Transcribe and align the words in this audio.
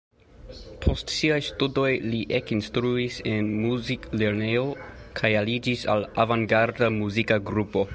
Post 0.85 1.11
siaj 1.15 1.37
studoj 1.47 1.91
li 2.13 2.21
ekinstruis 2.39 3.19
en 3.35 3.53
muziklernejo 3.67 4.67
kaj 5.21 5.35
aliĝis 5.45 5.89
al 5.97 6.13
avangarda 6.27 6.95
muzika 7.01 7.45
grupo. 7.53 7.87